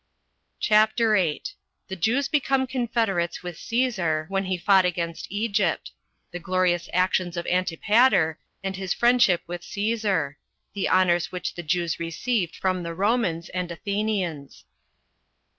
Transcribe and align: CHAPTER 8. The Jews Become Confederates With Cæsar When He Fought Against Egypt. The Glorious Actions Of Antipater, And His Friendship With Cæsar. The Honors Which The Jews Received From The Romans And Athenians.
CHAPTER 0.59 1.15
8. 1.15 1.53
The 1.87 1.95
Jews 1.95 2.27
Become 2.27 2.65
Confederates 2.65 3.43
With 3.43 3.55
Cæsar 3.55 4.27
When 4.29 4.45
He 4.45 4.57
Fought 4.57 4.83
Against 4.83 5.27
Egypt. 5.29 5.91
The 6.31 6.39
Glorious 6.39 6.89
Actions 6.91 7.37
Of 7.37 7.45
Antipater, 7.45 8.39
And 8.63 8.75
His 8.77 8.95
Friendship 8.95 9.43
With 9.45 9.61
Cæsar. 9.61 10.37
The 10.73 10.89
Honors 10.89 11.31
Which 11.31 11.53
The 11.53 11.61
Jews 11.61 11.99
Received 11.99 12.55
From 12.55 12.81
The 12.81 12.95
Romans 12.95 13.49
And 13.49 13.71
Athenians. 13.71 14.65